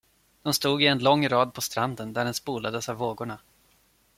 [0.43, 3.39] De stod i en lång rad på stranden, där den spolades av vågorna.